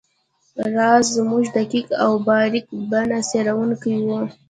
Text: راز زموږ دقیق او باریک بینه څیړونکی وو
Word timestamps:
راز 0.75 1.05
زموږ 1.15 1.45
دقیق 1.57 1.87
او 2.03 2.11
باریک 2.27 2.67
بینه 2.91 3.19
څیړونکی 3.29 3.93
وو 4.05 4.19